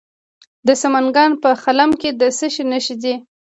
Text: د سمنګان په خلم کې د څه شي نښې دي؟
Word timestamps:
د 0.67 0.69
سمنګان 0.81 1.31
په 1.43 1.49
خلم 1.63 1.89
کې 2.01 2.09
د 2.19 2.21
څه 2.37 2.47
شي 2.53 2.63
نښې 2.71 2.95
دي؟ 3.01 3.13